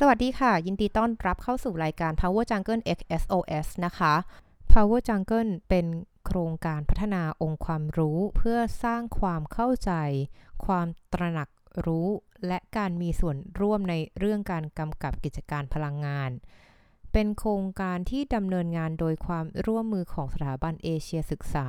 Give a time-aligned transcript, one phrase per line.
[0.00, 4.14] สวัสดีค่ะ ยินดีต้อนรับเข้าสู่รายการ Power Jungle X SOS นะคะ
[4.72, 5.86] Power Jungle เป็น
[6.26, 9.92] โครงการพัฒนาองค์ความรู้เพื่อสร้างความเข้าใจ
[10.64, 11.48] ความตระหนัก
[11.86, 12.08] รู้
[12.46, 16.30] และการมีส่วนร่วมในเรื่องการกำกับกิจการพลังงาน
[17.12, 21.66] เป็นโครงการที่ดำเนินงานโดยความร่วมมือของสถาบันเอเชียศึกษา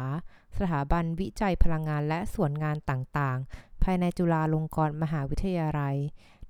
[0.57, 5.97] สถาบันวิจัยพลังงานและส่วนงานต่างๆ ภายในจุฬาลงกรณ์มหาวิทยาลัย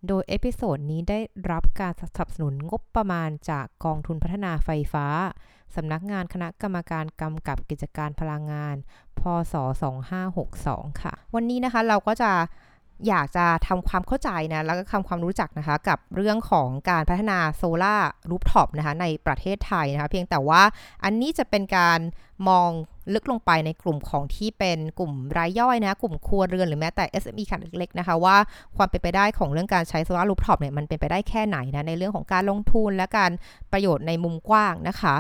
[0.07, 1.19] โดย episode นี้ได้
[1.51, 5.05] รับการสนับสนุนงบประมาณจากกองทุนพัฒนาไฟฟ้า
[5.75, 8.75] สำนักงานคณะกรรมการกำกับกิจการพลังงาน
[9.19, 9.53] พศ
[10.27, 12.31] 2562 ค่ะ วันนี้นะคะเราก็จะ
[13.07, 20.61] อยากจะทำความเข้าใจนะแล้วก็ทำความรู้จักนะคะกับเรื่องของการพัฒนา solar rooftop นะคะในประเทศไทยนะคะเพียงแต่ว่า
[21.03, 21.99] อันนี้จะเป็นการ
[22.49, 22.69] มอง
[23.13, 28.37] ลึกลงไปในกลุ่มของที่เป็นกลุ่มรายย่อยนะ กลุ่มครัวเรือนหรือแม้แต่ SME ขนาดเล็กๆนะคะ ว่า
[28.75, 33.31] ความเป็นไปได้ของเรื่องการใช้ solar rooftop เนี่ยมันเป็นไปได้แค่ไหนนะในเรื่องของการลงทุนและการ
[33.71, 35.15] ประโยชน์ในมุมกว้างนะคะ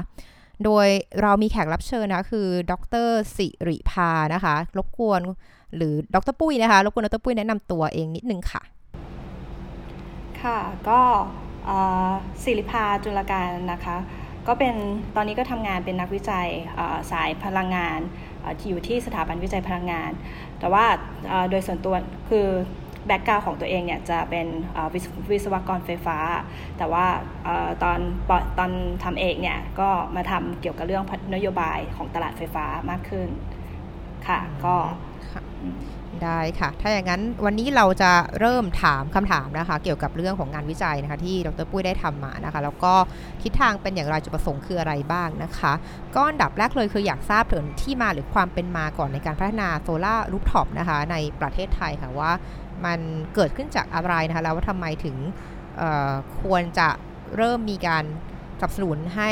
[0.65, 0.87] โดย
[1.21, 2.73] เรามีแขกรับเชิญนะคือ ด
[3.07, 5.21] รสิริพานะคะ รบกวน
[5.75, 8.61] หรือดรปุ้ยนะคะ รบกวนดรปุ้ยแนะนำตัวเองนิดนึงค่ะ
[10.41, 11.01] ค่ะ ก็
[12.43, 13.97] ศิริพาจุลการนะคะ
[14.49, 14.75] ก็เป็น
[15.15, 16.49] ตอนนี้ก็ทำงานเป็นนักวิจัย
[17.11, 17.99] สายพลังงาน
[18.67, 20.11] อยู่ที่สถาบันวิจัยพลังงาน
[20.59, 20.85] แต่ว่า
[21.49, 21.95] โดยส่วนตัว
[22.29, 22.47] คือ
[23.07, 24.47] แบ็กกราวของตัวเองเนี่ยจะเป็น
[25.31, 26.17] วิศวกรไฟฟ้า
[26.77, 27.05] แต่ว่า
[27.83, 27.99] ตอน
[28.57, 28.71] ตอน
[29.03, 31.03] ทำเอกเนี่ยก็มาทำเกี่ยวกับเรื่อง
[31.35, 33.29] นโยบายของตลาดไฟฟ้ามากขึ้น
[34.27, 34.75] ค่ะก็
[36.23, 42.93] ได้ค่ะ ถ้าอย่างนั้นวันนี้เราจะเริ่มถามคำถามนะคะ เกี่ยวกับเรื่องของงานวิจัยนะคะ ที่ดรปุ้ยได้ทำมานะคะ แล้วก็
[43.41, 45.73] ทิศทางเป็นอย่างไรจุดประสงค์คืออะไรบ้างนะคะ
[46.15, 52.31] ก็อันดับแรกเลยคืออยากทราบถึงที่มาหรือความเป็นมาก่อนในการพัฒนา solar rooftop นะคะ ในประเทศไทยค่ะว่า
[52.85, 52.99] มัน
[53.35, 55.15] เกิดขึ้นจากอะไรนะคะแล้วว่าทำไมถึง
[56.41, 56.89] ควรจะ
[57.37, 58.03] เริ่มมีการ
[58.59, 59.31] สนับสนุนให้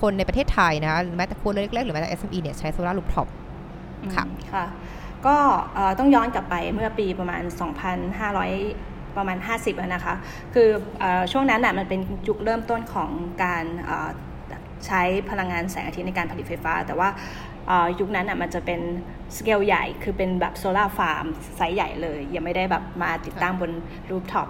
[0.00, 3.28] คนในประเทศไทยนะคะแม้แต่คนเล็กๆหรือแม้แต่ SME เนี่ยใช้ solar rooftop
[4.14, 4.64] ค่ะค่ะ
[5.26, 5.36] ก็
[5.98, 7.42] ต้องย้อนกลับไปเมื่อปีประมาณ
[8.04, 10.14] 2,500 ประมาณ 50นะคะ
[10.54, 10.68] คือ
[11.02, 13.10] อช่วงนั้นน่ะมันเป็นยุคเริ่มต้นของ
[13.44, 13.64] การ
[14.86, 17.08] ใช้พลังงานแสงอาทิตย์ในการผลิตไฟฟ้า แต่ว่า
[18.00, 18.80] ยุคนั้นอะมันจะเป็น
[19.36, 21.26] สเกลใหญ่ คือเป็นแบบ solar farm
[21.56, 23.70] size ใหญ่เลย ยังไม่ได้แบบมาติดตั้งบน
[24.10, 24.48] rooftop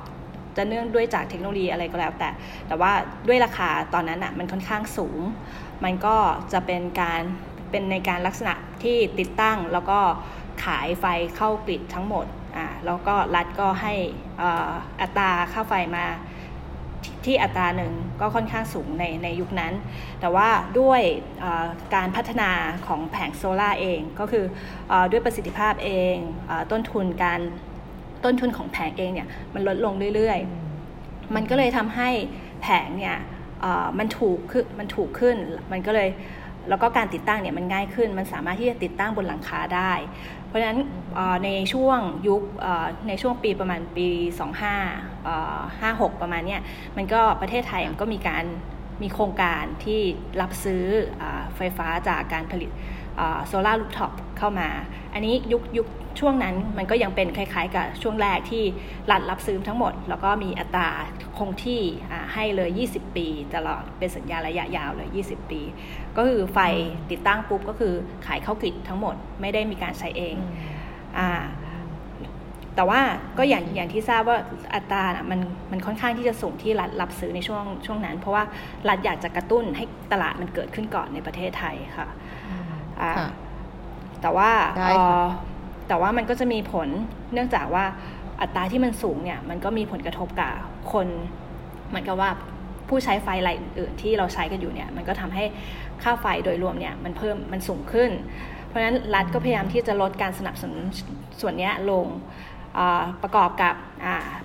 [0.56, 2.31] จะเนื่องด้วยจากเทคโนโลยีอะไรก็แล้วแต่
[2.69, 2.92] แต่ว่า
[3.28, 5.20] ด้วยราคาตอนนั้นอะมันค่อนข้างสูง
[5.84, 6.16] มันก็
[6.52, 7.20] จะเป็นการ
[7.70, 9.98] เป็นในการลักษณะที่ติดตั้งแล้วก็
[10.65, 11.06] ขายไฟ
[11.37, 12.26] เข้า grid ทั้งหมด
[12.56, 13.94] อ่าแล้วก็รัฐก็ให้
[15.00, 16.06] อัตราค่าไฟมา
[17.25, 19.72] ที่อัตราหนึ่งก็ค่อนข้างสูงในในยุคนั้น
[20.20, 20.49] แต่ว่า
[20.81, 21.00] ด้วย
[21.94, 22.50] การพัฒนา
[22.87, 24.44] ของแผงโซล่าเองก็คือ
[24.91, 26.15] อด้วยประสิทธิภาพเอง
[26.50, 27.41] อต้นทุนการ
[28.25, 32.09] ต้นทุนของแผงเองเนี่ยมันลดลงเรื่อยๆ มันก็เลยทำให้
[32.62, 33.16] แผงเนี่ย
[33.99, 35.37] มันถูกขึ้นมันถูกขึ้น
[35.72, 36.09] มันก็เลย
[36.69, 39.93] แล้วก็การติดตั้งเนี่ยมันง่ายขึ้น มันสามารถที่จะติดตั้งบนหลังคาได้
[40.50, 40.81] เพราะฉะนั้น
[41.44, 42.43] ในช่วงยุค
[43.09, 44.09] ในช่วงปีประมาณปี
[44.88, 46.61] 25 56 ประมาณเนี้ย
[46.97, 48.44] มันก็ประเทศไทยก็มีการ
[49.03, 50.00] มีโครงการที่
[50.41, 50.84] รับซื้อ
[51.56, 52.71] ไฟฟ้าจากการผลิต
[53.47, 54.69] solar rooftop เข้ามา
[55.12, 55.87] อันนี้ยุคยุค
[56.21, 58.65] ช่วงนั้นมันก็ยังเป็นคล้ายๆ กับช่วงแรกที่
[59.10, 60.88] รัฐรับซื้อทั้งหมด แล้วก็มีอัตรา
[61.38, 61.81] คงที่
[62.34, 65.60] ให้เลย 20 ปี ตลอดเป็นสัญญาระยะยาวเลย 20 ปี
[66.16, 66.59] ก็คือไฟ
[67.10, 67.94] ติดตั้งปุ๊บก็คือ
[68.26, 70.34] ขายเข้ากริดทั้งหมดไม่ได้มีการใช้เอง
[71.19, 71.31] อ่า
[72.76, 73.00] แต่ว่า
[73.38, 74.38] ก็อย่างอย่างที่ทราบว่า
[74.75, 78.44] อัตราอะมันมันค่อนข้างที่จะสูงที่รัฐรับซื้อในช่วงช่วงนั้น เพราะว่า
[78.88, 82.09] รัฐอยากจะกระตุ้นให้ตลาดมันเกิดขึ้นก่อนในประเทศไทยค่ะ
[84.22, 84.50] แต่ว่า
[85.88, 86.88] แต่ว่ามันก็จะมีผล
[87.32, 87.84] เนื่องจากว่า
[88.41, 90.53] อัตราที่มันสูงเนี่ย มันก็มีผลกระทบกับ
[90.92, 91.06] คน
[91.88, 92.31] เหมือนกับว่า
[92.88, 95.44] ผู้ใช้ไฟรายอื่นที่เราใช้กันอยู่เนี่ย มันก็ทำให้
[96.02, 98.11] ค่าไฟโดยรวมเนี่ย มันเพิ่มมันสูงขึ้น
[98.67, 100.81] เพราะฉะนั้นรัฐก็พยายามที่จะลดการสนับสนุน
[101.40, 102.06] ส่วนนี้ลง
[103.22, 103.75] ประกอบกับ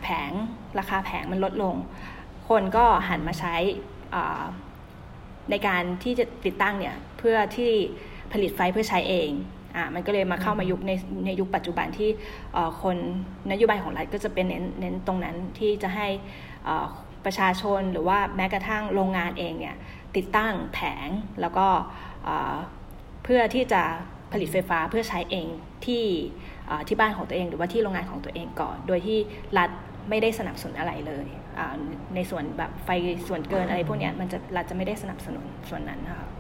[0.01, 0.31] แผง
[0.80, 1.75] ราคาแผงมันลดลง
[2.50, 3.56] คนก็หันมาใช้
[5.50, 7.72] ในการที่จะติดตั้งเนี่ย เพื่อที่
[8.31, 9.30] ผลิตไฟเพื่อใช้เอง
[9.75, 10.92] อ่ามันก็เลยมาเข้ามายุคใน
[11.25, 12.10] ในยุคปัจจุบันที่
[12.81, 12.98] คน
[13.51, 16.07] นโยบายของรัฐก็จะเป็นเน้นเน้นตรงนั้นที่จะให้
[17.25, 19.75] ประชาชนหรือว่าแม้กระทั่งโรงงานเองเนี่ย
[20.16, 21.10] ติดตั้งแผง
[21.42, 21.68] แล้วก็
[23.24, 23.83] เพื่อที่จะ
[24.31, 25.48] ผลิตไฟฟ้าเพื่อใช้เอง
[25.86, 26.06] ที่
[26.88, 29.18] ที่บ้านของตัวเอง หรือว่าที่โรงงานของตัวเองก่อน โดยที่
[29.57, 29.69] รัฐ
[30.10, 31.27] ไม่ได้สนับสนุนอะไรเลย
[32.16, 32.89] ในส่วนแบบไฟ
[33.27, 36.35] ส่วนเกินอะไรพวกนี้มันจะรัฐจะไม่ได้สนับสนุนส่วนนั้นค่ะ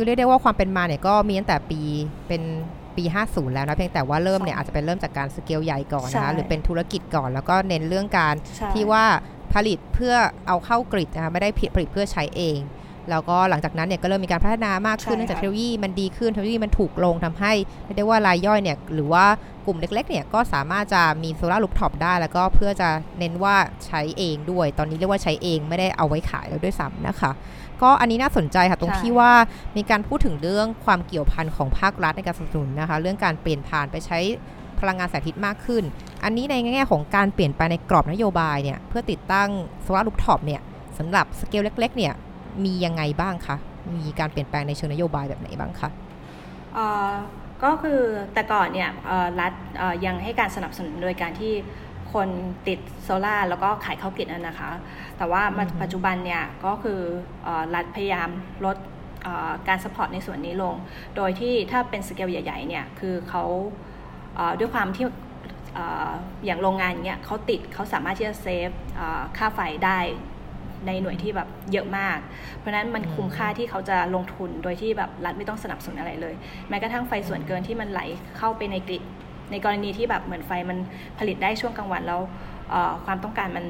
[0.00, 1.80] คือเรียกได้ว่าความเป็นมาเนี่ยก็มีตั้งแต่ปี
[2.28, 2.42] เป็น
[2.96, 8.34] ปี 50 แล้วนะเพียงแต่ว่าเริ่มเนี่ยอาจจะเป็นเริ่มจากการสเกลใหญ่ก่อนนะคะหรือเป็นธุรกิจก่อนแล้วก็เน้นเรื่องการ
[8.72, 9.04] ที่ว่า
[9.54, 10.14] ผลิตเพื่อ
[10.46, 12.58] เอาเข้า grid นะคะไม่ได้ผลิตเพื่อใช้เอง
[13.10, 17.52] แล้วก็หลังจากนั้นเนี่ยก็เริ่มมีการพัฒนามากขึ้นเนื่องจากเทคโนโลยีมันดีขึ้นเทคโนโลยีมันถูกลงทำให้
[17.84, 19.24] ไม่ได้ว่ารายย่อยเนี่ยหรือว่า
[19.66, 22.88] กลุ่มเล็กๆเนี่ยก็สามารถจะมี solar rooftop ได้ แล้วก็เพื่อจะ
[23.18, 23.56] เน้นว่า
[23.86, 27.30] ใช้เองด้วย ตอนนี้เรียกว่าใช้เองไม่ได้เอาไว้ขายแล้วด้วยซ้ำนะคะ
[27.82, 29.32] ก็อันนี้น่าสนใจค่ะตรงที่ว่า
[29.76, 34.18] มีการพูดถึงเรื่องความเกี่ยวพันของภาครัฐในการสนับสนุนนะคะ เรื่องการเปลี่ยนผ่านไปใช้
[34.80, 35.84] พลังงานแสงอาทิตย์มากขึ้น
[36.24, 39.48] อันนี้ในแง่ของการเปลี่ยนไปในกรอบนโยบายเนี่ยเพื่อติดตั้ง
[39.82, 40.60] solar rooftop เนี่ย
[40.98, 42.12] สำหรับสเกลเล็ก ๆ เนี่ย
[42.64, 43.56] มียังไงบ้างคะ
[43.96, 45.90] มีการเปลี่ยนแปลงในเชิงนโยบายแบบไหนบ้างคะ
[47.62, 48.00] ก็คือ
[48.34, 48.90] แต่ก่อนเนี่ย
[49.40, 49.52] รัฐ
[50.06, 51.52] ยังให้การสนับสนุนโดยการที่
[52.12, 52.28] คน
[52.68, 54.70] ติดโซล่าแล้วก็ขายเข้า grid นั่นนะคะ
[55.18, 55.42] แต่ว่า
[55.82, 57.00] ปัจจุบันเนี่ยก็คือ
[57.74, 58.30] รัฐพยายาม
[58.64, 58.76] ลด
[59.68, 60.74] การ support ในส่วนนี้ลง
[61.16, 63.44] โดยที่ถ้าเป็นสเกลใหญ่ๆเนี่ยคือเขา
[64.58, 65.06] ด้วยความที่
[66.44, 68.70] อย่างโรงงานอย่างเงี้ยเขาติดเขาสามารถที่จะ save
[69.36, 69.98] ค่าไฟได้
[70.86, 72.18] ในหน่วยที่แบบเยอะมาก
[72.56, 76.34] เพราะนั้นมันคุ้มค่าที่เขาจะลงทุนโดยที่แบบรัฐไม่ต้องสนับสนุนอะไรเลย
[76.68, 78.00] แม้กระทั่งไฟส่วนเกินที่มันไหล
[78.38, 79.02] เข้าไปใน grid
[79.50, 80.78] ในกรณีที่แบบเหมือนไฟมัน
[81.18, 82.20] ผลิตได้ช่วงกลางวันแล้ว
[83.04, 83.66] ความต้องการมัน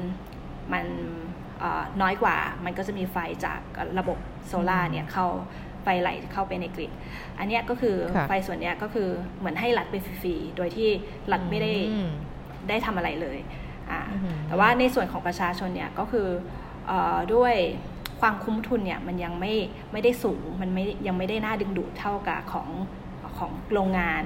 [0.73, 0.85] มัน
[2.01, 2.35] น้อยกว่า
[2.65, 3.59] มันก็จะมีไฟจาก
[3.99, 4.17] ระบบ
[4.47, 5.27] โซลาร์เนี่ยเข้า
[5.83, 6.91] ไฟไหลเข้าไปในกริด
[7.37, 7.95] อันนี้ก็คือ
[8.27, 9.07] ไฟส่วนนี้ก็คือ
[9.39, 10.89] เหมือนให้รัฐไปฟรีๆ โดยที่
[11.31, 11.73] รัฐไม่ได้
[12.69, 13.37] ได้ทำอะไรเลย
[14.47, 16.27] แต่ว่าในส่วนของประชาชนเนี่ยก็คือ
[17.33, 17.55] ด้วย
[18.21, 19.53] ความคุ้มทุนเนี่ยมันยังไม่
[19.91, 22.67] ไม่ได้สูง มันไม่ยังไม่ได้น่าดึงดูดเท่ากับของ
[23.39, 24.23] ของโรงงาน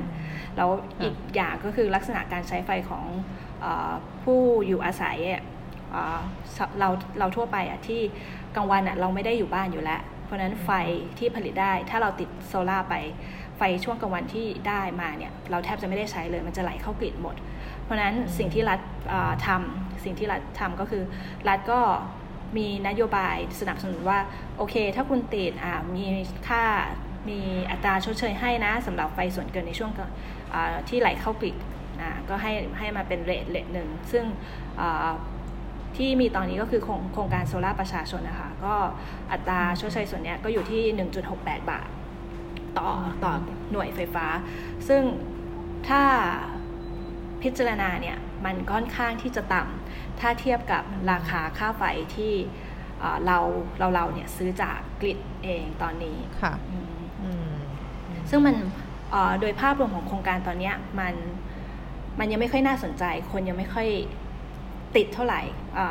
[0.57, 0.69] แล้ว
[1.01, 3.05] อีกอย่างก็คือลักษณะการใช้ไฟของ
[3.63, 3.65] อ
[4.23, 5.17] ผู้อยู่อาศัย
[6.79, 8.01] เราเราทั่วไปอะที่
[8.55, 10.71] กลางวันอะเราไม่ได้อยู่บ้านอยู่แล้ว เพราะนั้นไฟ
[11.17, 12.95] ที่ผลิตได้ถ้าเราติดโซล่าไป
[13.57, 17.35] ไฟช่วงกลางวันที่ได้มาเนี่ยเราแทบจะไม่ได้ใช้เลยมันจะไหลเข้ากริดหมด
[17.83, 18.79] เพราะนั้นสิ่งที่รัฐ
[19.47, 21.03] ทำสิ่งที่รัฐทำก็คือ
[21.47, 21.79] รัฐก็
[22.57, 24.19] มีนโยบายสนับสนุนว่า
[24.57, 26.05] โอเค ถ้าคุณติดอ่ามี
[26.47, 26.63] ค่า
[27.29, 27.39] มี
[27.71, 29.91] อัตราชดเชยให้นะสำหรับไฟส่วนเกินในช่วง
[30.89, 31.55] ที่ไหลเข้ากริด
[32.01, 34.23] นะก็ให้ให้มาเป็นเรทเรทหนึ่งซึ่ง
[35.97, 36.81] ที่มีตอนนี้ก็คือ
[37.13, 38.75] โครงการโซลาร์ประชาชนนะคะก็
[39.31, 40.83] อัตราชดเชยส่วนนี้ก็อยู่ที่
[41.27, 41.87] 1.68 บาท
[42.77, 42.89] ต่อ
[43.23, 43.33] ต่อ
[43.71, 44.25] หน่วยไฟฟ้า
[44.87, 45.03] ซึ่ง
[45.87, 46.03] ถ้า
[47.41, 51.83] พิจารณาเนี่ยมันค่อนข้างที่จะต่ำถ้าเทียบกับราคาค่าไฟ
[52.15, 52.33] ที่
[53.25, 53.37] เรา
[53.79, 56.53] เราเราเนี่ยซื้อจากกริดเองตอนนี้ค่ะ
[58.29, 58.55] ซึ่งมัน
[59.39, 61.13] โดยภาพรวมของโครงการตอนนี้มัน
[62.19, 63.87] มันยังไม่ค่อยน่าสนใจ คนยังไม่ค่อย
[64.95, 65.41] ติดเท่าไหร่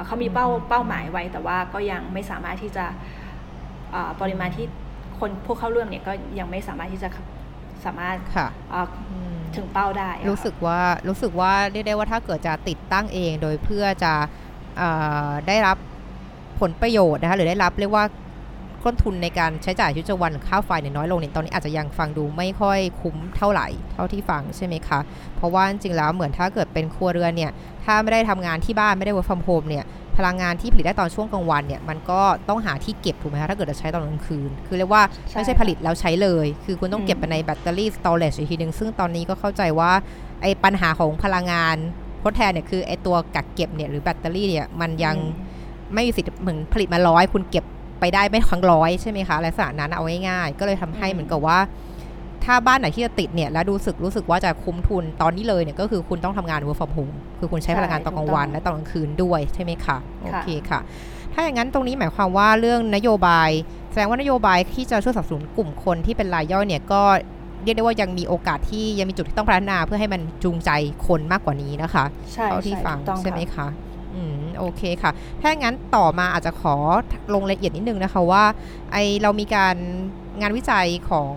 [0.07, 2.85] เขามีเป้าเป้าหมายไว้ แต่ว่าก็ยังไม่สามารถที่จะ
[4.21, 4.67] ปริมาณที่
[5.19, 7.09] คนพวกเข้าร่วมเนี่ยก็ยังไม่สามารถที่จะ
[7.85, 8.17] สามารถ
[9.57, 14.15] ถึงเป้าได้ รู้สึกว่ารู้สึกว่าเรียกได้ว่าถ้าเกิดจะติดตั้งเองโดยเพื่อจะ
[15.49, 15.77] ได้รับ
[16.61, 18.05] ผลประโยชน์นะคะหรือได้รับเรียกว่า
[18.85, 25.01] ต้นทุนในการใช้จ่ายชีวิตประจำวันค่าไฟเนี่ยน้อยลงเนี่ยตอนนี้อาจจะยังฟังดูไม่ค่อยคุ้มเท่าไหร่ เท่าที่ฟังใช่ไหมคะ
[25.37, 27.51] เพราะว่าจริงแล้วเหมือนถ้าเกิดเป็นครัวเรือนเนี่ย
[27.85, 29.85] ถ้าไม่ได้ทำงานที่บ้านไม่ได้ work from home เนี่ย
[30.17, 35.03] พลังงานที่ผลิตได้ตอนช่วงกลางวันเนี่ยมันก็ต้องหาที่เก็บถูกไหมคะถ้าเกิดจะใช้ตอนกลางคืน คือเรียกว่า
[35.35, 39.93] ไม่ใช่ผลิตแล้วใช้เลย คือคุณต้องเก็บไปในแบตเตอรี่สตอเรจอีกทีหนึ่งซึ่งตอนนี้ก็เข้าใจว่า
[40.43, 41.77] ไอ้ปัญหาของพลังงาน
[42.23, 45.17] ทดแทนเนี่ยคือไอ้ตัวกักเก็บเนี่ยหรือแบตเตอรี่เนี่ยมันยัง
[45.94, 47.65] ไม่มีสิทธิ์เหมือนผลิตมาร้อยคุณเก็บ
[48.01, 51.58] ไปได้ไม่ครั้งร้อยใช่ไหมคะลักษณะนั้นเอาง่ายๆก็เลยทำให้เหมือนกับว่า
[52.44, 60.81] ถ้าบ้านไหนที่จะติดเนี่ยแล้วรู้สึกรู้สึกว่าจะคุ้มทุนตอนนี้เลยเนี่ยก็คือคุณต้องทำงาน work from home คือคุณใช้พลังงานตอนกลางวันและตอนกลางคืนด้วยใช่ไหมคะโอเคค่ะ
[61.32, 63.51] ถ้าอย่างนั้นตรงนี้หมายความว่าเรื่องนโยบาย
[63.91, 67.03] แสดงว่านโยบายที่จะช่วยสนับสนุนกลุ่มคนที่เป็นรายย่อยเนี่ยก็
[67.65, 70.70] เรียกได้ว่ายังมีโอกาสที่ยังมีจุดที่ต้องพัฒนาเพื่อให้มันจูงใจ
[71.06, 72.05] คนมากกว่านี้นะคะ
[72.44, 73.94] เท่าที่ฟังใช่ไหมคะอืม
[74.58, 76.75] โอเคค่ะ ถ้าอย่างนั้นต่อมาอาจจะขอ
[77.34, 78.44] ลงรายละเอียดนิดนึงนะคะว่า
[78.93, 79.77] ไอ้เรามีการ
[80.41, 81.32] งานวิจัยของ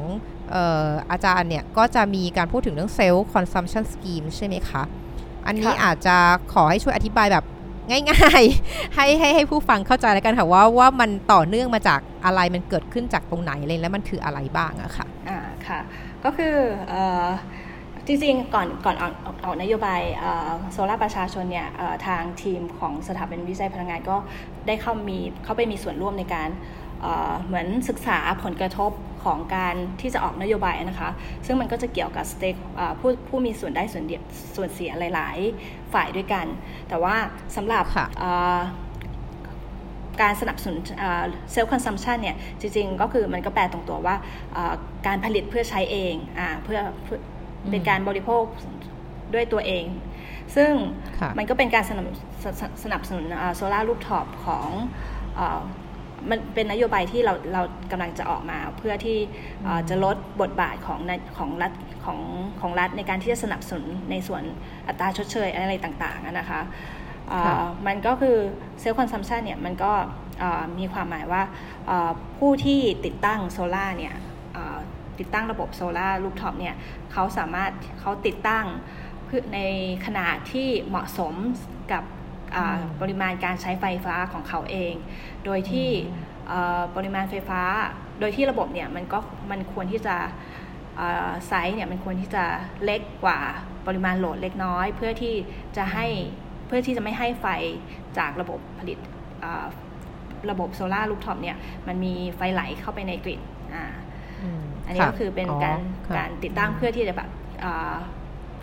[1.12, 4.83] อาจารย์เนี่ย ก็จะมีการพูดถึงเรื่อง self-consumption scheme ใช่ไหมคะ
[5.45, 6.15] อันนี้อาจจะ
[6.53, 7.45] ขอให้ช่วยอธิบายแบบ
[7.89, 15.79] ง่ายๆ ให้ให้ให้ผู้ฟังเข้าใจแล้วกันค่ะว่าว่ามันต่อเนื่องมาจากอะไรมันเกิดขึ้นจากตรงไหนเลยแล้วมันคืออะไรบ้างอะค่ะอ่าค่ะ
[16.24, 16.55] ก็คือ
[18.07, 19.13] จริงๆ ก่อนก่อนออก
[19.45, 20.01] ออกนโยบาย
[20.71, 21.67] โซลาร์ประชาชนเนี่ย
[22.07, 24.17] ทางทีมของสถาบันวิจัยพลังงานก็
[24.67, 26.49] ได้เข้ามีเข้าไปมีส่วนร่วมในการ
[27.45, 28.91] เหมือนศึกษาผลกระทบ
[29.23, 31.09] ของการที่จะออกนโยบายนะคะ
[31.45, 32.55] ซึ่งมันก็จะเกี่ยวกับ stake
[32.99, 34.21] ผู้ผู้มีส่วนได้ส่วนเดีย
[34.55, 36.45] ส่วนเสียหลาย ๆ ฝ่ายด้วยกัน
[36.89, 37.15] แต่ว่า
[37.55, 37.85] สำหรับ
[40.21, 40.79] การสนับสนุน
[41.51, 44.15] self-consumption เนี่ยจริง ๆ ก็คือมันก็แปลตรงตัวว่า
[45.07, 46.13] การผลิตเพื่อใช้เอง
[46.63, 46.79] เพื่อ
[47.71, 48.43] เป็นการบริโภค
[49.33, 49.86] ด้วยตัวเอง
[50.55, 50.71] ซึ่ง
[51.38, 52.05] มันก็เป็นการสนับ
[52.83, 54.67] สนับสนุน solar rooftop ของ
[56.29, 59.17] มันเป็นนโยบายที่เราเรากำลังจะออกมาเพื่อที่
[59.89, 61.00] จะลดบทบาทของ
[61.38, 61.71] ของรัฐ
[62.05, 62.19] ของ
[62.62, 64.43] ของรัฐในการที่จะสนับสนุนในส่วน
[64.88, 66.62] อัตราชดเชยอะไรต่างๆนะคะ
[67.88, 68.38] มันก็คือ
[68.79, 69.91] self-consumption เนี่ยมันก็
[70.79, 71.43] มีความหมายว่า
[72.38, 74.15] ผู้ที่ติดตั้งโซล่าเนี่ย
[75.19, 76.75] ติดตั้งระบบ solar rooftop เนี่ย
[77.12, 78.65] เขาสามารถเขาติดตั้ง
[79.53, 79.59] ใน
[80.05, 81.33] ขนาดที่เหมาะสม
[81.91, 82.03] กับ
[83.01, 84.93] ปริมาณการใช้ไฟฟ้าของเขาเอง
[85.45, 85.89] โดยที่
[86.95, 87.62] ปริมาณไฟฟ้า
[88.19, 89.19] โดยที่ระบบเนี่ยมันก็
[89.51, 90.15] มันควรที่จะ
[91.47, 92.43] ไซส์เนี่ยมันควรที่จะ
[92.83, 93.39] เล็กกว่า
[93.88, 95.36] ปริมาณโหลดเล็กน้อย เพื่อที่
[95.77, 96.05] จะให้
[96.67, 97.47] เพื่อที่จะไม่ให้ไฟ
[98.17, 98.97] จากระบบผลิต
[100.51, 101.57] ระบบโซลารูฟท็อปเนี่ย
[101.88, 103.41] มันมีไฟไหลเข้าไปในกริด
[103.74, 103.83] อั
[104.91, 105.79] นนี้ก็คือเป็นการ
[106.17, 107.29] การติดตั้งเพื่อที่จะแบบ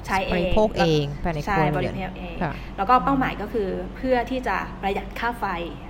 [0.07, 2.37] ใช้เองบริโภคเองภายในครัวเรือนเอง
[2.77, 5.45] แล้วก็เป้าหมายก็คือเพื่อที่จะประหยัดค่าไฟ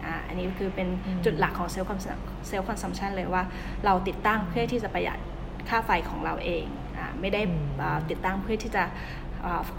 [0.05, 0.89] อ่าอันนี้คือเป็น
[1.25, 3.43] จุดหลักของ self-con self-consumption เลยว่า
[3.85, 5.19] เราติดตั้งเพื่อที่จะประหยัด
[5.69, 6.65] ค่าไฟของเราเอง
[6.99, 7.41] อ่าไม่ได้
[8.11, 8.85] ติดตั้งเพื่อที่จะ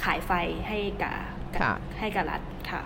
[0.03, 0.31] ขายไฟ
[0.67, 1.15] ให้กับ
[1.99, 2.81] ให้กับรัฐค่ะ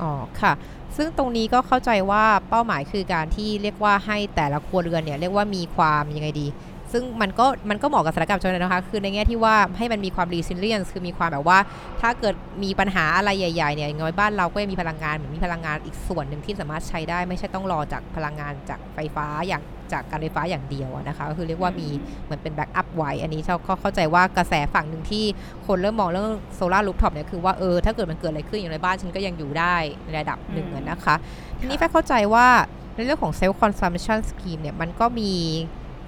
[0.00, 0.52] อ๋อค่ะ
[0.96, 6.46] ซึ่งตรงนี้ก็เข้าใจว่าเป้าหมายคือการที่เรียกว่าให้แต่ละครัวเรือนเนี่ยเรียกว่ามีความยังไงดี
[6.92, 11.58] ซึ่งมันก็มันก็เหมาะกับสถานการณ์จริงนะคะ คือในแง่ที่ว่าให้มันมีความ resilience คือมีความแบบว่า
[12.00, 21.88] ถ้าเกิดมีปัญหาอะไรใหญ่ๆเนี่ยอย่างน้อยบ้านเราก็ยังมีพลังงานเหมือนมีพลังงานอีกส่วนหนึ่งที่สามารถใช้ได้ไม่ใช่ต้องรอจากพลังงานจากไฟฟ้าอย่างจากการไฟฟ้าอย่างเดียวนะคะก็คือเรียกว่ามี
[22.24, 25.24] เหมือนเป็น backup ไว้ อันนี้เราก็เข้าใจว่ากระแสฝั่งหนึ่งที่
[25.66, 31.14] คนเริ่มมองเรื่อง solar rooftop เนี่ยคือว่าเออถ้าเกิดมันเกิดอะไรขึ้นอย่างในบ้านฉันก็ยังอยู่ได้ในระดับหนึ่งนะคะ
[31.58, 32.46] ทีนี้แฟเข้าใจว่า
[32.94, 35.32] ในเรื่องของ self-consumption scheme เนี่ยมันก็มี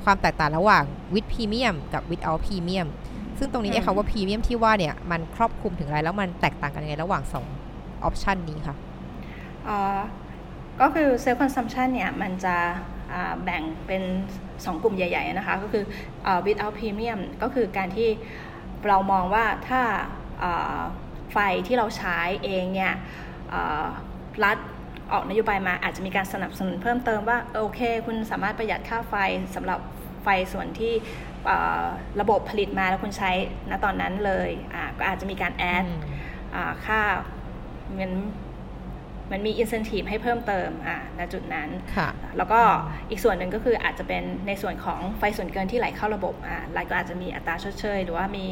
[0.05, 2.89] ความแตกต่างระหว่าง with premium กับ without premium
[3.39, 8.77] ซึ่งตรงนี้ไอ้คำว่าพรีเมียมที่ว่าเนี่ยมันครอบคลุมถึงอะไรแล้วมันแตกต่างกันยังไงระหว่าง2 option นี้ค่ะ
[10.81, 12.57] ก็คือ self-consumption เนี่ยมันจะ
[13.45, 14.03] แบ่งเป็น
[14.45, 15.85] 2 กลุ่มใหญ่ ๆ นะคะ ก็คือ
[16.47, 18.09] without premium ก็คือการที่
[18.87, 19.81] เรามองว่าถ้า
[21.33, 22.93] ไฟที่เราใช้เองเนี่ย
[24.45, 24.59] รัฐ
[25.12, 29.16] ออกนโยบายมาอาจจะมีการสนับสนุนเพิ่มเติมว่าโอเค คุณสามารถประหยัดค่าไฟ
[29.56, 29.80] สำหรับ
[30.24, 30.94] ไฟส่วนที่
[32.22, 33.32] ระบบผลิตมาแล้วคุณใช้
[33.70, 34.50] ณตอนนั้นเลย
[35.00, 35.86] ก็อาจจะมีการแอด
[36.86, 37.02] ค่า
[37.96, 38.12] เงิน
[39.32, 41.70] มันมีอินเซนティブให้เพิ่มเติมอ่าณจุดนั้น
[42.38, 42.62] แล้วก็
[43.10, 48.46] อีกส่วนหนึ่งก็คืออาจจะเป็นในส่วนของไฟส่วนเกินที่ไหลเข้าระบบอ่ารัฐก็อาจจะมีอัตราชดเชยหรือว่ามี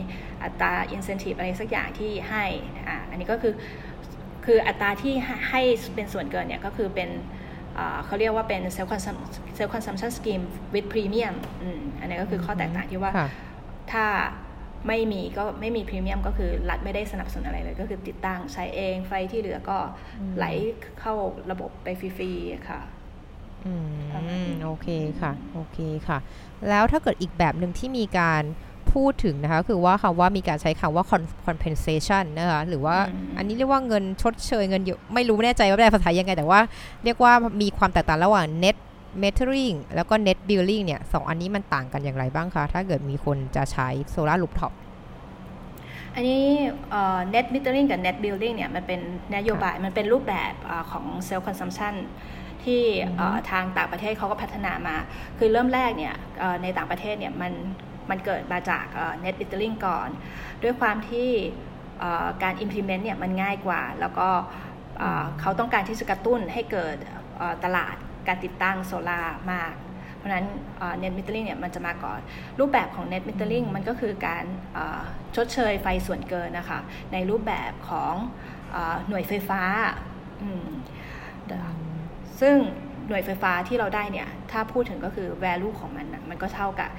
[0.43, 2.45] อัตราอินเซนティブอะไรสักอย่างที่ให้
[2.87, 3.53] อ่าอันนี้ก็คือ
[4.50, 5.14] คืออัตราที่
[5.50, 5.62] ให้
[5.94, 7.10] เป็นส่วนเกินเนี่ยก็คือเป็น
[8.04, 9.16] เขาเรียกว่าเป็น self-consum
[9.54, 10.40] self-consumption scheme
[10.74, 11.34] with premium
[12.00, 13.12] อันนี้ก็คือข้อแตกต่างที่ว่า
[13.92, 14.06] ถ้า
[14.88, 19.78] ไม่มีก็ไม่มีพรีเมียมก็คือรัฐไม่ได้สนับสนุนอะไรเลย ก็คือติดตั้งใช้เองไฟที่เหลือก็
[20.36, 20.46] ไหล
[21.00, 21.14] เข้า
[21.50, 22.80] ระบบไปฟรีๆค่ะ
[23.66, 23.74] อื
[24.48, 24.88] มโอเค
[25.20, 25.78] ค่ะ โอเค
[26.08, 26.18] ค่ะ
[26.68, 28.42] แล้วถ้าเกิดอีกแบบหนึ่งที่มีการ
[28.92, 31.04] พูดถึงนะคะ คือว่าคำว่ามีการใช้คำว่า
[31.46, 32.96] compensation นะคะหรือว่า
[33.36, 36.60] อันนี้เรียกว่าเงินชดเชยเงินอยู่ไม่รู้แน่ใจว่าแปลภาษายังไง แต่ว่า
[37.04, 38.76] เรียกว่ามีความแตกต่างระหว่าง net
[39.22, 44.72] metering แล้วก็ net billing เนี่ยสองอันนี้มันต่างกันอย่างไรบ้างคะ ถ้าเกิดมีคนจะใช้ solar rooftop
[46.14, 46.42] อันนี้
[47.34, 49.00] net metering กับ net billing เนี่ยมันเป็น
[49.36, 50.52] นโยบายมันเป็นรูปแบบ
[50.90, 51.94] ของ self consumption
[52.64, 52.80] ที่
[53.50, 54.96] ทางต่างประเทศเขาก็พัฒนามา
[55.38, 56.14] คือเริ่มแรกเนี่ย
[56.62, 57.52] ในต่างประเทศเนี่ยมัน
[58.10, 58.86] มันเกิดมาจาก
[59.24, 60.08] net metering ก่อน
[60.62, 61.30] ด้วยความที่
[62.42, 64.28] การ implement เนี่ยมันง่ายกว่า แล้วก็
[65.40, 66.96] เขาต้องการที่จะกระตุ้นให้เกิด
[67.64, 67.94] ตลาด
[68.28, 69.22] การติดตั้งโซลา
[69.52, 69.74] มาก
[70.16, 70.46] เพราะนั้น
[71.02, 72.20] net metering เนี่ยมันจะมาก่อน
[72.58, 74.44] รูปแบบของ net metering มันก็คือการ
[75.36, 76.80] ชดเชยไฟส่วนเกินนะคะ
[77.12, 78.14] ในรูปแบบของ
[79.08, 79.62] หน่วยไฟฟ้า
[82.40, 82.56] ซึ่ง
[83.08, 86.90] หน่วยไฟฟ้าที่เราได้เนี่ยถ้าพูดถึงก็คือ value ของมันนะมันก็เท่ากับ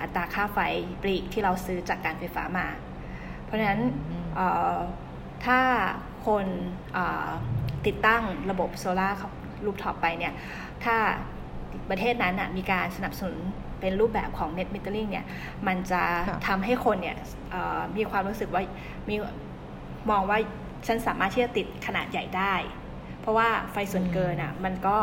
[0.00, 0.58] อัตราค่าไฟ
[1.02, 2.66] ปลีกที่เราซื้อจากการไฟฟ้ามา
[3.44, 3.80] เพราะฉะนั้น
[5.46, 5.60] ถ้า
[6.26, 6.46] คน
[7.86, 9.16] ติดตั้งระบบโซลาร์
[9.64, 10.32] รูปท็อปไปเนี่ย
[10.84, 10.96] ถ้า
[11.90, 13.38] ประเทศนั้นมีการสนับสนุน
[13.80, 15.26] เป็นรูปแบบของ net metering เนี่ย
[15.66, 16.02] มันจะ
[16.46, 17.16] ทำให้คนเนี่ย
[17.96, 18.62] มีความรู้สึกว่า
[19.08, 19.14] มี
[20.10, 20.38] มองว่า
[20.86, 22.54] ฉันสามารถที่จะติดขนาดใหญ่ได้
[23.26, 24.98] เพราะว่าไฟส่วนเกินอะมันก็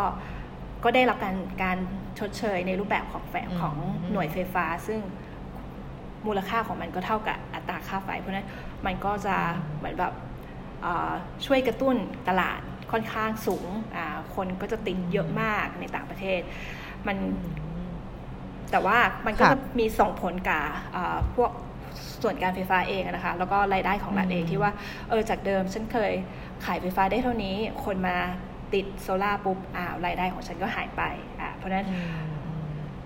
[0.83, 1.77] ก็ได้รับการการ
[2.19, 3.75] ชดเชยในรูปแบบของแฝงของ
[4.11, 4.99] หน่วยไฟฟ้า ซึ่ง
[6.27, 8.47] มูลค่าของมันก็เท่ากับอัตราค่าไฟ เพราะนั้น
[8.85, 9.35] มันก็จะ
[9.77, 10.13] เหมือนแบบ
[11.45, 11.95] ช่วยกระตุ้น
[12.27, 12.61] ตลาด
[12.91, 13.67] ค่อนข้างสูง
[14.35, 16.41] คนก็จะติดเยอะมากในต่างประเทศ
[17.07, 17.17] มัน
[18.71, 20.63] แต่ว่ามันก็จะมีส่งผลกับ
[21.35, 21.51] พวก
[22.21, 24.71] ส่วนการไฟฟ้าเองนะคะ แล้วก็รายได้ของรัฐเองที่ว่า
[25.09, 26.11] เออจากเดิมฉันเคย
[26.65, 27.55] ขายไฟฟ้าได้เท่านี้
[27.85, 28.17] คนมา
[28.73, 31.01] ติดโซลา่าปุ๊บอ่ารายได้ของฉันก็หายไป
[31.39, 31.87] อ่าเพราะฉะนั้น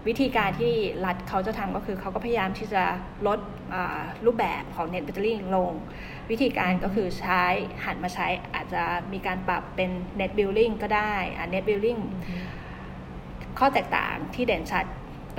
[0.07, 0.73] วิธีการที่
[1.05, 2.83] รัฐเขาจะทำก็คือเขาก็พยายามที่จะ
[3.27, 3.39] ลด
[4.25, 5.71] รูปแบบของ net metering ลง
[6.31, 7.43] วิธีการก็คือใช้
[7.85, 8.83] หันมาใช้อาจจะ
[9.13, 11.13] มีการปรับเป็น net billing ก็ได้
[11.53, 12.01] net billing
[13.59, 14.85] ข้อแตกต่างที่เด่นชัด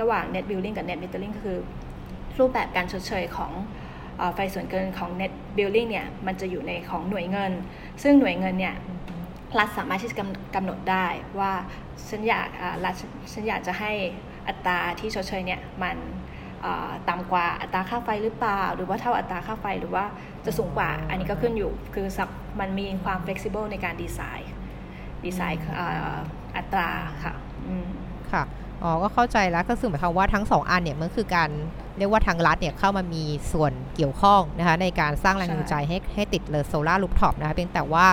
[0.01, 1.59] ระหว่าง net billing กับ net metering ก็คือ
[2.39, 3.51] รูปแบบการชดเชยของ
[4.35, 7.51] ไฟส่วนเกินของ net billing เนี่ยมันจะอยู่ในของหน่วยเงิน
[8.03, 8.75] ซึ่งหน่วยเงินเนี่ย
[9.57, 10.17] รัฐสามารถที่จะ
[10.55, 11.07] กำหนดได้
[11.39, 11.51] ว่า
[12.09, 12.47] ฉันอยาก
[12.85, 12.93] รัฐ
[13.33, 13.91] ฉันอยากจะให้
[14.47, 15.97] อัตราที่ชดเชยเนี่ยมัน
[17.09, 20.05] ต่ำกว่าอัตราค่าไฟหรือเปล่า หรือว่าเท่าอัตราค่าไฟหรือว่า
[20.45, 22.07] จะสูงกว่าอันนี้ก็ขึ้นอยู่ คือ
[22.59, 25.61] มันมีความ flexible ในการ design design
[26.57, 26.89] อัตรา
[27.23, 27.33] ค่ะ
[28.33, 28.43] ค่ะ
[28.83, 31.49] อ๋อ ก็เข้าใจแล้วก็คือหมายความว่าทั้งสองอันเนี่ยมันคือการ
[31.97, 38.05] เรียกว่าทางรัฐเนี่ยเข้ามามีส่วนเกี่ยวข้องนะคะในการสร้างแรงจูงใจให้ให้ติดเลย solar rooftop นะคะเพียงแต่ว่า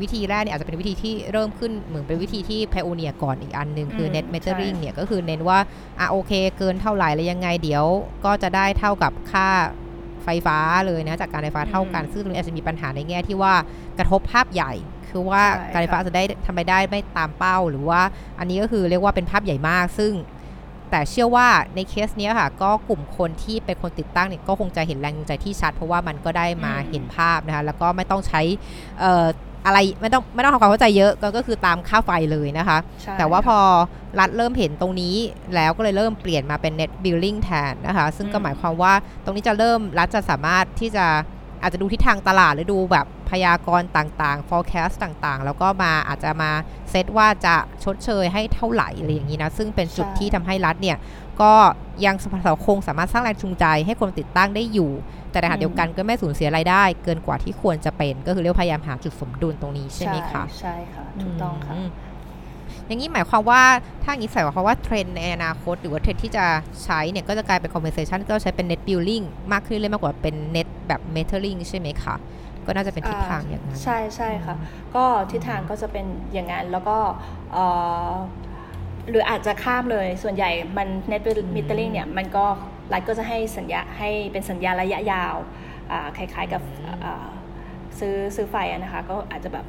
[0.00, 5.58] วิธีแรกเนี่ยอาจจะเป็นวิธีที่เริ่มขึ้นเหมือนเป็นวิธีที่ pioneer ก่อนอีกอันหนึ่งคือ net metering เนี่ยก็คือเน้นว่า
[6.00, 7.84] อะโอเค เกินเท่าไหร่แล้วยังไงเดี๋ยว
[8.24, 9.48] ก็จะได้เท่ากับค่า
[10.24, 13.54] ไฟฟ้าเลยนะจากการไฟฟ้าเท่ากัน ซึ่งตรงนี้อาจจะมีปัญหาในแง่ที่ว่า
[13.98, 14.72] กระทบภาพใหญ่
[15.14, 18.00] คือว่าการไฟฟ้าจะได้ทำไปได้ไม่ตามเป้า หรือว่า
[18.38, 20.12] อันนี้ก็คือเรียกว่าเป็นภาพใหญ่มาก ซึ่ง
[20.90, 28.40] แต่เชื่อว่าในเคสนี้ค่ะ ก็กลุ่มคนที่เป็นคนติดตั้งเนี่ยก็คงจะเห็นแรงจูงใจที่ชัด เพราะว่ามันก็ได้มาเห็นภาพนะคะแล้วก็ไม่ต้องใช้
[29.66, 32.78] อะไรไม่ต้องไม่ต้องทำความเข้าใจเยอะก็คือตามค่าไฟเลยนะคะ
[33.18, 33.58] แต่ว่าพอ
[34.20, 35.16] รัฐเริ่มเห็นตรงนี้
[35.54, 38.94] แล้วก็เลยเริ่มเปลี่ยนมาเป็น net billing แทนนะคะ ซึ่งก็หมายความว่า
[39.24, 41.06] ตรงนี้จะเริ่มรัฐจะสามารถที่จะ
[41.64, 46.50] อาจจะดูทิศทางตลาดหรือดูแบบพยากรณ์ต่างๆ forecast ต่างๆ แล้วก็มาอาจจะมา
[46.90, 50.96] เซตว่าจะชดเชยให้เท่าไหร่อะไรอย่างนี้นะ ซึ่งเป็นจุดที่ทำให้รัฐเนี่ย
[51.42, 51.52] ก็
[52.06, 54.90] ยังสภาคงสามารถสร้างแรงจูงใจให้คนติดตั้งได้อยู่
[55.30, 61.74] แต่ในขณะเดียวกันก็ไม่สูญเสียรายได้ เกินกว่าที่ควรจะเป็น ก็คือเรียกพยายามหาจุดสมดุลตรงนี้ใช่ไหมคะใช่ค่ะถูกต้องค่ะ
[62.86, 63.62] อย่างนี้หมายความว่า
[64.02, 66.44] ถ้าอย่างนี้ใส่ความว่าเทรนในอนาคต หรือว่าเทรนที่จะ
[66.84, 72.14] ใช้เนี่ยก็จะกลายเป็น compensation ก็ใช้เป็น net billing มากขึ้นเลยมากกว่าเป็น net แบบ metering ใช่ไหมคะ
[72.66, 74.56] ก็น่าจะเป็นทิศทางอย่างนั้นใช่ใช่ค่ะ
[74.94, 76.96] ก็ทิศทางก็จะเป็นอย่างนั้นแล้วก็
[79.10, 81.22] หรืออาจจะข้ามเลยส่วนใหญ่มัน net
[81.56, 82.44] metering เนี่ยมันก็
[82.92, 85.34] รัฐก็จะให้สัญญาให้เป็นสัญญาระยะยาว
[86.16, 86.62] คล้ายๆกับ
[87.98, 89.66] ซื้อซื้อไฟนะคะก็อาจจะแบบ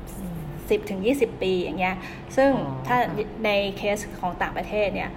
[0.70, 1.96] 10ถึง20 ปีอย่างเงี้ย
[2.36, 2.50] ซึ่ง
[2.88, 2.98] ถ้า
[3.46, 5.12] ในเคสของต่างประเทศเนี่ย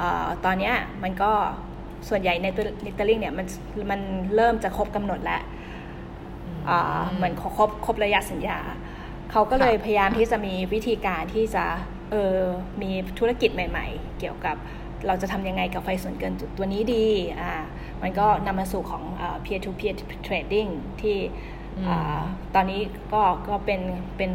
[0.00, 0.02] อ
[0.44, 1.32] ตอนนี้มันก็
[2.08, 3.46] ส่วนใหญ่ในตัวนิตลิงเนี่ยมัน
[3.90, 4.00] มัน
[4.36, 5.42] เริ่มจะครบกำหนดแล้ว
[7.14, 8.58] เหมือนครบครบระยะสัญญา
[9.30, 11.64] เขาก็เลยพยายามที่จะมีวิธีการที่จะ
[12.10, 12.38] เออ
[12.82, 14.56] มีธุรกิจใหม่ ๆ เกี่ยวกับ
[15.06, 17.06] เราจะทำยังไงกับไฟส่วนเกินตัวนี้ดี
[17.40, 17.52] อ่า
[18.02, 19.02] มันก็นำมาสู่ของ
[19.44, 19.94] peer to peer
[20.26, 21.16] trading ที่
[22.54, 22.80] ตอนนี้
[23.12, 23.80] ก็ก็เป็น
[24.16, 24.30] เป็น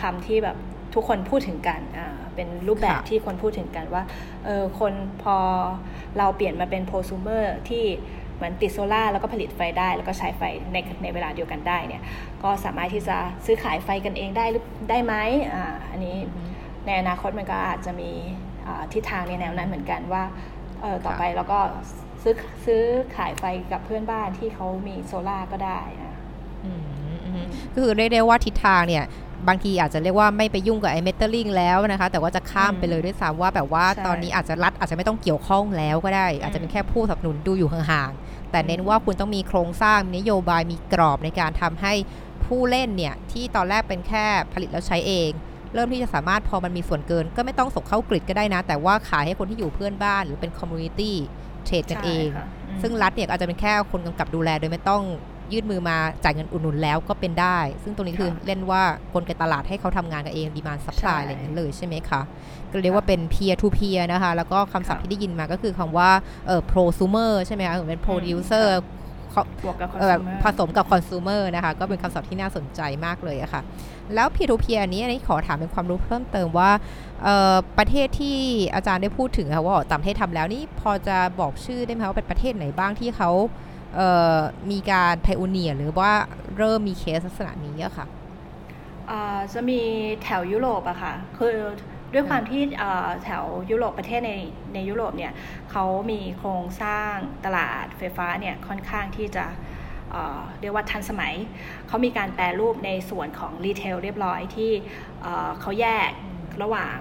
[0.00, 0.56] คำที่แบบ
[0.94, 4.02] ทุกคนพูดถึงกันอ่าเป็นรูปแบบที่คนพูดถึงกันว่า
[4.44, 5.36] เออคนพอ
[6.18, 7.84] เราเปลี่ยนมาเป็น prosumer ที่
[8.36, 12.02] เหมือนติดโซล่าแล้วก็ผลิตไฟได้ แล้วก็ใช้ไฟในในเวลาเดียวกันได้เนี่ย
[12.42, 15.14] ก็สามารถที่จะซื้อขายไฟกันเองได้หรือได้ไหม
[15.52, 16.16] อ่าอันนี้
[16.86, 18.10] ในอนาคตมันก็อาจจะมี
[18.92, 20.24] ทิศทางในแนวนั้นเหมือนกันว่า
[20.82, 21.60] เออต่อไปเราก็
[22.22, 22.82] ซื้อซื้อ
[23.16, 26.14] ขายไฟกับเพื่อนบ้านที่เขามีโซล่าก็ได้นะ
[27.72, 29.04] ก็คือเรียกได้ว่าทิศทางเนี่ย
[29.48, 41.94] บางทีอาจจะเรียกว่าไม่ไปยุ่งกับไอ้เมทัลลิงแล้วนะคะ แต่ว่าจะข้ามไปเลยด้วยซ้ำว่าแบบว่าตอนนี้อาจจะรัฐอาจจะไม่ต้องเกี่ยวข้องแล้วก็ได้ อาจจะเป็นแค่ผู้สนับสนุนดูอยู่ห่างๆแต่เน้นว่าคุณต้องมีโครงสร้างนโยบายมีกรอบในการทำให้
[42.44, 45.30] ผู้เล่นเนี่ยที่ตอนแรกเป็นแค่ผลิตแล้วใช้เอง
[45.74, 52.28] เริ่มที่จะสามารถพอมันมีส่วนเกิน ก็ไม่ต้องส่งเข้า grid ก็ได้นะ แต่ว่าขายให้คนที่อยู่เพื่อนบ้านหรือเป็น community trade กันเอง
[52.82, 55.02] ซึ่งรัฐเนี่ยอาจจะเป็นแค่คนกำกับดูแลโดยไม่ต้อง
[55.52, 58.82] ยื่นมือมาจ่ายเงินอุดหนุนแล้วก็เป็นได้ ซึ่งตรงนี้คือเรียกว่า
[59.14, 62.20] กลไกตลาดให้เขาทำงานกันเอง demand supply อะไรอย่างนี้เลยใช่ไหมคะ
[62.70, 66.10] ก็เรียกว่าเป็น peer to peer นะคะ แล้วก็คำศัพท์ที่ได้ยินมาก็คือคำว่า
[66.46, 68.66] เอ่อ prosumer ใช่ไหมคะเหมือนเป็น producer
[70.44, 73.62] ผสมกับคอน sumer นะคะ ก็เป็นคำศัพท์ที่น่าสนใจมากเลยอะค่ะ
[74.14, 76.70] แล้ว peer to peer นี้อันนี้ขอถามเป็นความรู้เพิ่มเติมว่า
[77.78, 78.38] ประเทศที่
[78.74, 83.30] อาจารย์ได้พูดถึงค่ะว่าต่างประเทศทำแล้วนี่พอจะบอกชื่อได้ไหมว่าเป็นประเทศไหนบ้างที่เขา
[84.70, 86.12] มีการไพโอเนียหรือว่า
[86.56, 88.06] เริ่มมีเคสลักษณะนี้อะค่ะ
[89.52, 89.80] จะมี
[90.22, 91.56] แถวยุโรปอะค่ะ คือ
[92.12, 92.62] ด้วยความที่
[93.24, 94.32] แถวยุโรปประเทศใน
[94.74, 95.32] ในยุโรปเนี่ย
[95.70, 99.44] เขามีโครงสร้างตลาดไฟฟ้าเนี่ยค่อนข้างที่จะ
[100.60, 101.34] เรียกว่าทันสมัย
[101.88, 104.72] เขามีการแปลรูปในส่วนของรีเทลเรียบร้อยที่
[105.60, 106.10] เขาแยก
[106.62, 106.96] ระหว่าง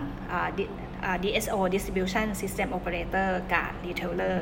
[1.24, 4.39] DSO Distribution System Operator กับ Retailer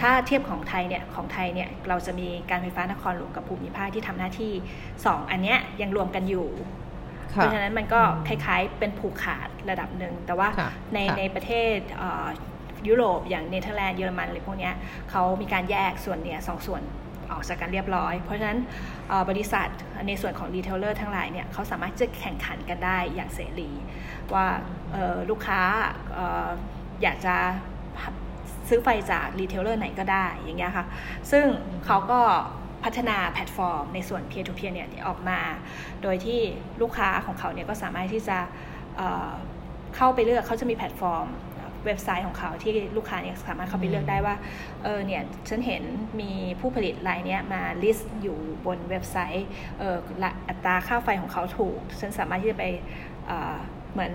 [0.00, 4.52] ถ้าเทียบของไทยเนี่ยของไทยเนี่ยเราจะมีการไฟฟ้านครหลวงกับภูมิภาคที่ทำหน้าที่
[4.92, 6.48] 2 อันเนี้ยยังรวมกันอยู่
[7.30, 10.48] เพราะฉะนั้นมันก็คล้ายๆเป็นผูกขาดระดับหนึ่ง แต่ว่า
[10.94, 11.76] ในในประเทศ
[12.88, 14.70] ยุโรปอย่างเนเธอร์แลนด์เยอรมันอะไรพวกนี้
[15.10, 16.82] เขามีการแยกส่วนเนี่ยสองส่วน
[17.32, 18.58] ออกจากกันเรียบร้อย เพราะฉะนั้น
[19.30, 19.68] บริษัท
[20.06, 23.70] ในส่วนของ retailer ทั้งหลายเนี่ยเขาสามารถจะแข่งขันกันได้อย่างเสรี
[24.34, 24.46] ว่า
[25.30, 25.60] ลูกค้า
[27.02, 27.34] อยากจะ
[28.68, 30.86] ซื้อไฟจาก retailer ไหนก็ได้อย่างเงี้ยค่ะ
[31.30, 31.44] ซึ่ง
[31.86, 32.20] เขาก็
[32.84, 35.40] พัฒนาแพลตฟอร์มในส่วน peer to peer เนี่ยออกมา
[36.02, 36.40] โดยที่
[36.80, 38.38] ลูกค้าของเขาเนี่ยก็สามารถที่จะ
[39.96, 41.26] เข้าไปเลือกเขาจะมีแพลตฟอร์ม
[41.86, 44.34] เว็บไซต์ของเขาที่ลูกค้าเนี่ยสามารถเข้าไปเลือกได้ว่า
[44.82, 45.82] เออเนี่ยฉันเห็น
[46.20, 49.96] มีผู้ผลิตรายเนี้ยมา list อยู่บนเว็บไซต์เออ
[50.48, 52.64] อัตราค่าไฟของเขาถูก ฉันสามารถที่จะไป
[53.92, 54.12] เหมือน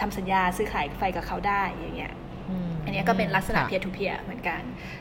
[0.00, 2.14] ทำสัญญาซื้อขายไฟกับเขาได้อย่างเงี้ย
[2.84, 4.60] อันนี้ก็เป็นลักษณะ peer to peer เหมือนกัน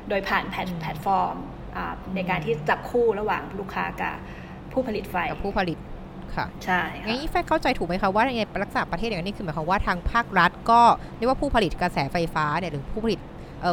[0.09, 1.35] โดยผ่านแพลตฟอร์ม
[2.15, 4.15] ในการที่จับคู่ระหว่างลูกค้ากับ
[4.71, 5.77] ผู้ผลิตไฟกับผู้ผลิต
[6.35, 8.31] ค่ะใช่งั้นแฟเข้าใจถูกไหมคะว่าใน
[8.63, 10.81] ลักษณะประเทศอย่างนี้คือหมายความว่าทางภาครัฐก็
[11.17, 13.19] เรียกว่าผู้ผลิตกระแสไฟฟ้าเนี่ยหรือผู้ผลิต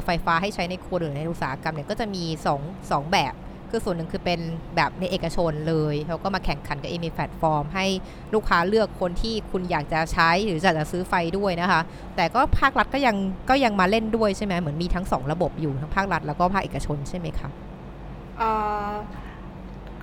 [0.07, 2.25] ไฟฟ้าให้ใช้ในครัวเรือนในอุตสาหกรรมเนี่ยก็จะมี
[2.59, 3.35] 2 2แบบ
[3.71, 4.41] คือส่วนหนึ่งคือเป็น
[4.77, 7.87] แบบในเอกชนเลยเขาก็มาแข่งขันกับเออมีแพลตฟอร์มให้
[8.35, 11.81] ลูกค้าเลือกคนที่คุณอยากจะใช้หรือจะจะซื้อไฟด้วยนะคะ
[12.17, 13.17] แต่ก็ภาครัฐก็ยัง
[13.51, 17.49] ก็ยังมาเล่นด้วยใช่ไหมเหมือนมีทั้ง 2 ระบบอยู่ทั้งภาครัฐแล้วก็ภาคเอกชนใช่ไหมคะ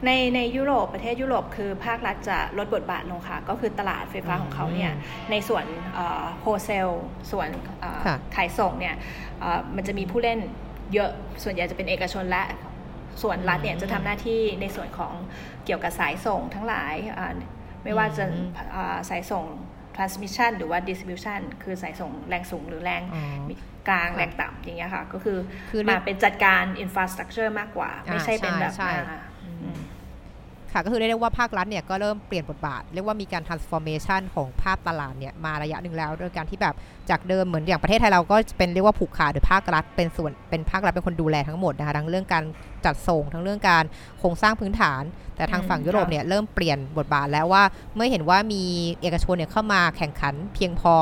[0.05, 4.91] ในในยุโรปประเทศยุโรปคือภาครัฐจะลดบทบาทลงค่ะ ก็คือตลาดไฟฟ้าของเขาเนี่ย
[5.31, 5.65] ในส่วน
[6.41, 6.89] โฮเซล
[7.31, 7.49] ส่วน
[8.35, 8.95] ขายส่งเนี่ย
[9.75, 10.39] มันจะมีผู้เล่น
[10.93, 11.09] เยอะ
[11.43, 12.43] ส่วนใหญ่จะเป็นเอกชนและ
[13.21, 15.13] ส่วนรัฐเนี่ยจะทำหน้าที่ในส่วนของ
[15.65, 16.95] เกี่ยวกับสายส่งทั้งหลาย
[17.83, 18.25] ไม่ว่าจะ
[19.09, 19.45] สายส่ง
[19.95, 23.01] transmission หรือว่า distribution คือสายส่งแรงสูงหรือแรง
[23.87, 25.37] กลางแรงต่ำอย่างเงี้ยค่ะ ก็คือ
[25.89, 28.73] มาเป็นจัดการ infrastructure มากกว่า ไม่ใช่เป็นแบบ
[30.77, 36.75] ค่ะก็คือเรียกว่าภาครัฐเนี่ยก็เริ่มเปลี่ยนบทบาท เรียกว่ามีการ transformation ของภาพตลาดเนี่ยมาระยะหนึ่งแล้วโดยการที่แบบ
[37.09, 42.43] จากเดิมเหมือนอย่างประเทศไทยเราก็เป็นเรียกว่าผูกขาดโดยภาครัฐเป็นส่วนเป็นภาครัฐเป็นคนดูแลทั้งหมดนะคะทั้งเรื่องการ
[42.85, 43.83] จัดส่งทั้งเรื่องการ
[44.19, 45.03] โครงสร้างพื้นฐาน
[45.35, 47.63] แต่ทางฝั่งยุโรปเนี่ยเริ่มเปลี่ยนบทบาทแล้วว่า
[47.95, 48.63] เมื่อเห็นว่ามี
[49.01, 50.95] เอกชนเนี่ยเข้ามาแข่งขันเพียงพอ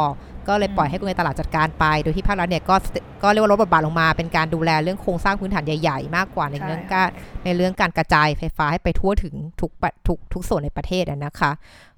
[0.47, 2.75] ก็เลยปล่อยให้กลไกการตลาดจัดการไป โดยที่ภาครัฐเนี่ยก็
[3.23, 7.09] ก็เรียกว่าลดบทบาทลงมาเป็นการดูแลเรื่องโครงสร้างพื้นฐานใหญ่ๆ มากกว่าในเรื่องการ
[7.45, 9.71] ในเรื่องการกระจายไฟฟ้าให้ไปทั่วถึงทุก
[10.07, 11.51] ทุกทุกส่วนในประเทศนะคะ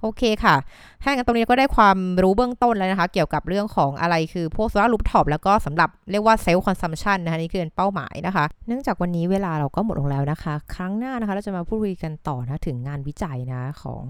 [0.05, 0.55] โอเคค่ะ
[1.03, 14.01] ถ้างั้นตรงนี้ก็ได้ความรู้เบื้องต้นแล้วนะคะ เกี่ยวกับเรื่องของอะไรคือพวกโซลาร์รูฟท็อปแล้วก็สำหรับเรียกว่า self-consumption นะคะนี่คือเป้าหมายนะคะ เนื่องจากวันนี้เวลาเราก็หมดลงแล้วนะคะ ครั้งหน้านะคะ เราจะมาพูดคุยกันต่อนะถึงงานวิจัยนะของ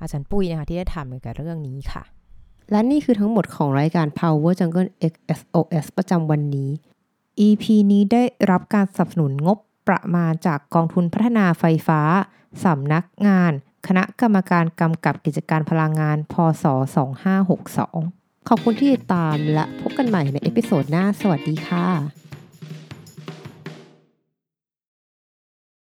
[0.00, 2.02] อาจารย์ปุ้ยนะคะที่ได้ทำเกี่ยวกับเรื่องนี้ค่ะ
[2.70, 6.70] และนี่คือทั้งหมดของรายการ Power Jungle XSOS ประจำวันนี้
[7.46, 12.00] EP นี้ได้รับการสนับสนุนงบประมาณจากกองทุนพัฒนาไฟฟ้า
[12.64, 13.52] สำนักงาน
[13.86, 16.64] คณะกรรมการกำกับกิจการพลังงาน พศ
[17.56, 21.86] 2562 ขอบคุณที่ติดตามและพบกันใหม่ใน episode หน้า สวัสดีค่ะ